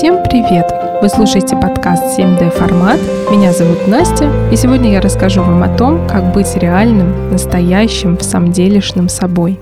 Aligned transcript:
Всем 0.00 0.22
привет! 0.22 0.64
Вы 1.02 1.10
слушаете 1.10 1.58
подкаст 1.58 2.18
7D 2.18 2.52
формат. 2.52 2.98
Меня 3.30 3.52
зовут 3.52 3.86
Настя, 3.86 4.32
и 4.50 4.56
сегодня 4.56 4.92
я 4.92 5.02
расскажу 5.02 5.42
вам 5.42 5.62
о 5.62 5.76
том, 5.76 6.08
как 6.08 6.32
быть 6.32 6.56
реальным, 6.56 7.30
настоящим, 7.30 8.16
в 8.16 8.22
самом 8.22 8.50
делешным 8.50 9.10
собой. 9.10 9.60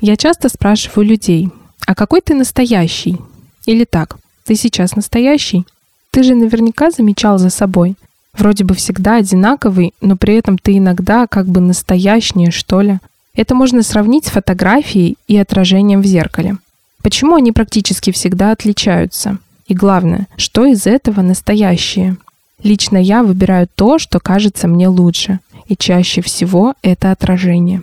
Я 0.00 0.16
часто 0.16 0.48
спрашиваю 0.48 1.08
людей, 1.08 1.50
а 1.88 1.96
какой 1.96 2.20
ты 2.20 2.36
настоящий? 2.36 3.18
Или 3.66 3.82
так, 3.84 4.16
ты 4.44 4.54
сейчас 4.54 4.94
настоящий? 4.94 5.66
Ты 6.12 6.22
же 6.22 6.36
наверняка 6.36 6.92
замечал 6.92 7.38
за 7.38 7.50
собой. 7.50 7.96
Вроде 8.32 8.62
бы 8.62 8.76
всегда 8.76 9.16
одинаковый, 9.16 9.92
но 10.00 10.16
при 10.16 10.36
этом 10.36 10.56
ты 10.56 10.78
иногда 10.78 11.26
как 11.26 11.46
бы 11.46 11.60
настоящее, 11.60 12.52
что 12.52 12.80
ли. 12.80 13.00
Это 13.34 13.56
можно 13.56 13.82
сравнить 13.82 14.26
с 14.26 14.30
фотографией 14.30 15.16
и 15.26 15.36
отражением 15.36 16.00
в 16.00 16.06
зеркале. 16.06 16.58
Почему 17.02 17.34
они 17.34 17.50
практически 17.50 18.12
всегда 18.12 18.52
отличаются? 18.52 19.38
И 19.66 19.74
главное, 19.74 20.28
что 20.36 20.66
из 20.66 20.86
этого 20.86 21.22
настоящее? 21.22 22.16
Лично 22.62 22.96
я 22.96 23.22
выбираю 23.22 23.68
то, 23.74 23.98
что 23.98 24.20
кажется 24.20 24.68
мне 24.68 24.88
лучше, 24.88 25.40
и 25.66 25.76
чаще 25.76 26.20
всего 26.22 26.74
это 26.82 27.10
отражение. 27.10 27.82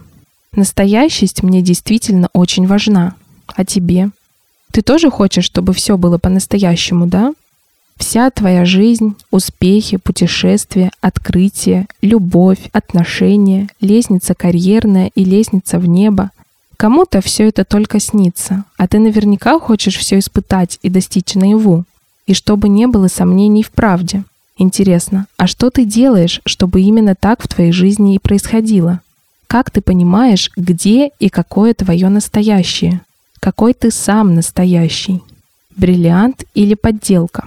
Настоящесть 0.56 1.44
мне 1.44 1.62
действительно 1.62 2.30
очень 2.34 2.68
важна. 2.68 3.16
А 3.48 3.66
тебе? 3.66 4.10
Ты 4.72 4.82
тоже 4.82 5.10
хочешь, 5.10 5.46
чтобы 5.46 5.74
все 5.74 5.98
было 5.98 6.18
по-настоящему, 6.18 7.08
да? 7.08 7.34
Вся 7.98 8.30
твоя 8.32 8.66
жизнь, 8.66 9.16
успехи, 9.30 9.98
путешествия, 9.98 10.92
открытия, 11.02 11.88
любовь, 12.02 12.70
отношения, 12.72 13.68
лестница 13.80 14.34
карьерная 14.34 15.12
и 15.14 15.24
лестница 15.24 15.78
в 15.78 15.86
небо 15.88 16.32
Кому-то 16.82 17.22
все 17.22 17.48
это 17.48 17.64
только 17.64 18.00
снится, 18.00 18.64
а 18.76 18.88
ты 18.88 18.98
наверняка 18.98 19.60
хочешь 19.60 19.98
все 19.98 20.18
испытать 20.18 20.80
и 20.82 20.90
достичь 20.90 21.36
наяву. 21.36 21.86
И 22.26 22.34
чтобы 22.34 22.70
не 22.70 22.88
было 22.88 23.08
сомнений 23.08 23.62
в 23.62 23.70
правде. 23.70 24.24
Интересно, 24.58 25.28
а 25.38 25.46
что 25.46 25.70
ты 25.70 25.86
делаешь, 25.86 26.42
чтобы 26.44 26.82
именно 26.82 27.14
так 27.14 27.44
в 27.44 27.48
твоей 27.48 27.72
жизни 27.72 28.16
и 28.16 28.20
происходило? 28.20 29.02
Как 29.46 29.70
ты 29.70 29.82
понимаешь, 29.82 30.50
где 30.58 31.12
и 31.20 31.30
какое 31.30 31.76
твое 31.76 32.10
настоящее? 32.10 33.02
Какой 33.40 33.76
ты 33.76 33.92
сам 33.92 34.34
настоящий? 34.34 35.22
Бриллиант 35.76 36.46
или 36.56 36.74
подделка? 36.74 37.46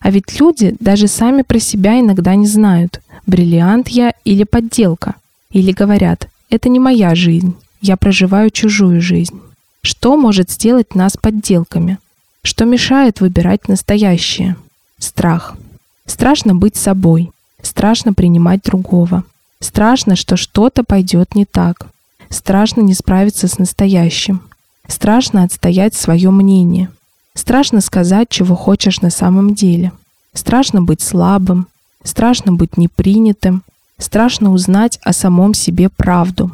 А 0.00 0.10
ведь 0.10 0.38
люди 0.38 0.76
даже 0.80 1.08
сами 1.08 1.40
про 1.40 1.60
себя 1.60 1.98
иногда 1.98 2.34
не 2.34 2.46
знают, 2.46 3.00
бриллиант 3.26 3.88
я 3.88 4.12
или 4.26 4.44
подделка. 4.44 5.14
Или 5.50 5.72
говорят, 5.72 6.28
это 6.50 6.68
не 6.68 6.78
моя 6.78 7.14
жизнь, 7.14 7.56
я 7.86 7.96
проживаю 7.96 8.50
чужую 8.50 9.00
жизнь. 9.00 9.40
Что 9.82 10.16
может 10.16 10.50
сделать 10.50 10.96
нас 10.96 11.16
подделками? 11.16 11.98
Что 12.42 12.64
мешает 12.64 13.20
выбирать 13.20 13.68
настоящее? 13.68 14.56
Страх. 14.98 15.56
Страшно 16.04 16.56
быть 16.56 16.74
собой. 16.74 17.30
Страшно 17.62 18.12
принимать 18.12 18.62
другого. 18.62 19.22
Страшно, 19.60 20.16
что 20.16 20.36
что-то 20.36 20.82
пойдет 20.82 21.36
не 21.36 21.44
так. 21.44 21.86
Страшно 22.28 22.80
не 22.80 22.94
справиться 22.94 23.46
с 23.46 23.58
настоящим. 23.58 24.42
Страшно 24.88 25.44
отстоять 25.44 25.94
свое 25.94 26.30
мнение. 26.30 26.90
Страшно 27.34 27.80
сказать, 27.80 28.28
чего 28.28 28.56
хочешь 28.56 29.00
на 29.00 29.10
самом 29.10 29.54
деле. 29.54 29.92
Страшно 30.34 30.82
быть 30.82 31.02
слабым. 31.02 31.68
Страшно 32.02 32.52
быть 32.52 32.76
непринятым. 32.76 33.62
Страшно 33.98 34.52
узнать 34.52 34.98
о 35.04 35.12
самом 35.12 35.54
себе 35.54 35.88
правду. 35.88 36.50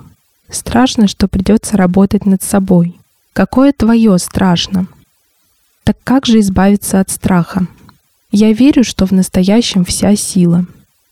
Страшно, 0.53 1.09
что 1.09 1.29
придется 1.29 1.79
работать 1.79 2.27
над 2.27 2.43
собой. 2.43 2.95
Какое 3.33 3.73
твое 3.73 4.19
страшно? 4.19 4.87
Так 5.83 5.97
как 6.05 6.27
же 6.27 6.41
избавиться 6.41 7.01
от 7.01 7.09
страха? 7.09 7.67
Я 8.31 8.53
верю, 8.53 8.85
что 8.85 9.07
в 9.07 9.13
настоящем 9.13 9.83
вся 9.87 10.15
сила. 10.15 10.67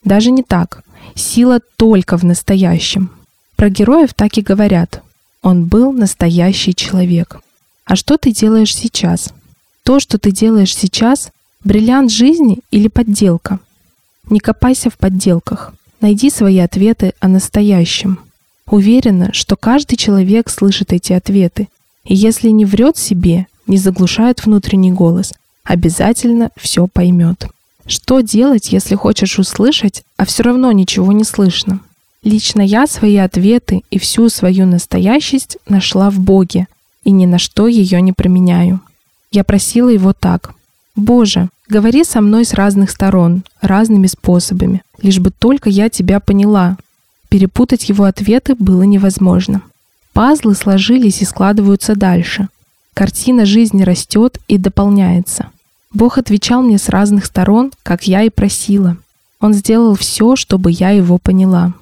Даже 0.04 0.30
не 0.30 0.42
так. 0.42 0.84
Сила 1.14 1.60
только 1.76 2.18
в 2.18 2.22
настоящем. 2.22 3.10
Про 3.56 3.70
героев 3.70 4.12
так 4.12 4.36
и 4.36 4.42
говорят. 4.42 5.02
Он 5.42 5.64
был 5.64 5.92
настоящий 5.92 6.74
человек. 6.74 7.40
А 7.86 7.96
что 7.96 8.18
ты 8.18 8.32
делаешь 8.32 8.76
сейчас? 8.76 9.32
То, 9.84 10.00
что 10.00 10.18
ты 10.18 10.32
делаешь 10.32 10.76
сейчас, 10.76 11.30
бриллиант 11.64 12.12
жизни 12.12 12.58
или 12.70 12.88
подделка? 12.88 13.58
Не 14.28 14.38
копайся 14.38 14.90
в 14.90 14.98
подделках. 14.98 15.72
Найди 16.02 16.28
свои 16.28 16.58
ответы 16.58 17.14
о 17.20 17.28
настоящем– 17.28 18.18
Уверена, 18.70 19.32
что 19.32 19.56
каждый 19.56 19.96
человек 19.96 20.48
слышит 20.48 20.92
эти 20.92 21.12
ответы, 21.12 21.68
и 22.04 22.14
если 22.14 22.50
не 22.50 22.64
врет 22.64 22.96
себе, 22.96 23.46
не 23.66 23.76
заглушает 23.76 24.44
внутренний 24.44 24.92
голос, 24.92 25.34
обязательно 25.64 26.50
все 26.56 26.86
поймет. 26.86 27.48
Что 27.86 28.20
делать, 28.20 28.72
если 28.72 28.94
хочешь 28.94 29.40
услышать, 29.40 30.04
а 30.16 30.24
все 30.24 30.44
равно 30.44 30.70
ничего 30.70 31.10
не 31.10 31.24
слышно? 31.24 31.80
Лично 32.22 32.60
я 32.60 32.86
свои 32.86 33.16
ответы 33.16 33.82
и 33.90 33.98
всю 33.98 34.28
свою 34.28 34.66
настоящесть 34.66 35.58
нашла 35.68 36.08
в 36.10 36.20
Боге, 36.20 36.68
и 37.02 37.10
ни 37.10 37.26
на 37.26 37.38
что 37.38 37.66
ее 37.66 38.00
не 38.00 38.12
променяю. 38.12 38.80
Я 39.32 39.42
просила 39.42 39.88
его 39.88 40.12
так. 40.12 40.54
«Боже, 40.94 41.48
говори 41.68 42.04
со 42.04 42.20
мной 42.20 42.44
с 42.44 42.52
разных 42.54 42.90
сторон, 42.90 43.42
разными 43.60 44.06
способами, 44.06 44.82
лишь 45.02 45.18
бы 45.18 45.30
только 45.30 45.70
я 45.70 45.88
тебя 45.88 46.20
поняла, 46.20 46.76
Перепутать 47.30 47.88
его 47.88 48.04
ответы 48.04 48.54
было 48.56 48.82
невозможно. 48.82 49.62
Пазлы 50.12 50.54
сложились 50.54 51.22
и 51.22 51.24
складываются 51.24 51.94
дальше. 51.94 52.48
Картина 52.92 53.46
жизни 53.46 53.84
растет 53.84 54.38
и 54.48 54.58
дополняется. 54.58 55.50
Бог 55.94 56.18
отвечал 56.18 56.60
мне 56.62 56.76
с 56.76 56.88
разных 56.88 57.24
сторон, 57.24 57.72
как 57.84 58.08
я 58.08 58.24
и 58.24 58.30
просила. 58.30 58.96
Он 59.40 59.54
сделал 59.54 59.94
все, 59.94 60.34
чтобы 60.36 60.72
я 60.72 60.90
его 60.90 61.18
поняла. 61.18 61.72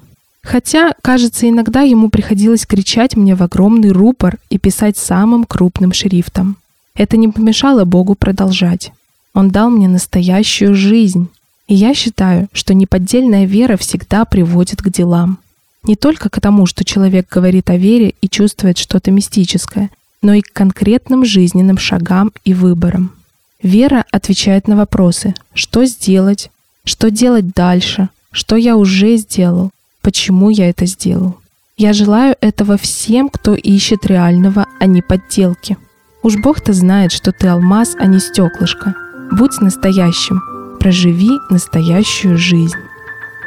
Хотя, 0.43 0.93
кажется, 1.01 1.49
иногда 1.49 1.81
ему 1.81 2.09
приходилось 2.09 2.65
кричать 2.65 3.17
мне 3.17 3.35
в 3.35 3.41
огромный 3.41 3.89
рупор 3.89 4.37
и 4.49 4.59
писать 4.59 4.97
самым 4.97 5.43
крупным 5.43 5.93
шрифтом. 5.93 6.57
Это 6.95 7.17
не 7.17 7.27
помешало 7.27 7.85
Богу 7.85 8.15
продолжать. 8.15 8.91
Он 9.33 9.49
дал 9.49 9.69
мне 9.69 9.87
настоящую 9.87 10.75
жизнь, 10.75 11.27
я 11.75 11.93
считаю, 11.93 12.47
что 12.51 12.73
неподдельная 12.73 13.45
вера 13.45 13.77
всегда 13.77 14.25
приводит 14.25 14.81
к 14.81 14.89
делам. 14.89 15.39
Не 15.83 15.95
только 15.95 16.29
к 16.29 16.41
тому, 16.41 16.65
что 16.65 16.83
человек 16.83 17.29
говорит 17.29 17.69
о 17.69 17.77
вере 17.77 18.15
и 18.21 18.27
чувствует 18.27 18.77
что-то 18.77 19.11
мистическое, 19.11 19.89
но 20.21 20.33
и 20.33 20.41
к 20.41 20.51
конкретным 20.51 21.23
жизненным 21.23 21.77
шагам 21.77 22.31
и 22.43 22.53
выборам. 22.53 23.13
Вера 23.61 24.05
отвечает 24.11 24.67
на 24.67 24.75
вопросы 24.75 25.35
«что 25.53 25.85
сделать?», 25.85 26.49
«что 26.83 27.11
делать 27.11 27.53
дальше?», 27.53 28.09
«что 28.31 28.55
я 28.55 28.75
уже 28.75 29.17
сделал?», 29.17 29.71
«почему 30.01 30.49
я 30.49 30.69
это 30.69 30.85
сделал?». 30.85 31.37
Я 31.77 31.93
желаю 31.93 32.35
этого 32.41 32.77
всем, 32.77 33.29
кто 33.29 33.55
ищет 33.55 34.05
реального, 34.05 34.65
а 34.79 34.85
не 34.85 35.01
подделки. 35.01 35.77
Уж 36.23 36.35
Бог-то 36.37 36.73
знает, 36.73 37.13
что 37.13 37.31
ты 37.31 37.47
алмаз, 37.47 37.95
а 37.97 38.05
не 38.05 38.19
стеклышко. 38.19 38.93
Будь 39.31 39.61
настоящим, 39.61 40.41
Проживи 40.79 41.39
настоящую 41.49 42.37
жизнь. 42.37 42.77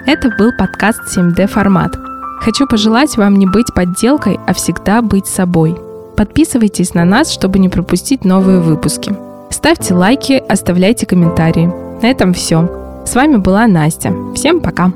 Это 0.06 0.28
был 0.36 0.50
подкаст 0.58 1.00
7D 1.16 1.46
формат. 1.46 1.96
Хочу 2.40 2.66
пожелать 2.66 3.16
вам 3.16 3.36
не 3.38 3.46
быть 3.46 3.72
подделкой, 3.74 4.38
а 4.46 4.52
всегда 4.52 5.00
быть 5.00 5.26
собой. 5.26 5.76
Подписывайтесь 6.16 6.92
на 6.92 7.04
нас, 7.04 7.32
чтобы 7.32 7.58
не 7.58 7.70
пропустить 7.70 8.26
новые 8.26 8.60
выпуски. 8.60 9.16
Ставьте 9.50 9.94
лайки, 9.94 10.42
оставляйте 10.46 11.06
комментарии. 11.06 11.72
На 12.02 12.06
этом 12.06 12.34
все. 12.34 12.68
С 13.06 13.14
вами 13.14 13.36
была 13.36 13.66
Настя. 13.66 14.12
Всем 14.34 14.60
пока! 14.60 14.92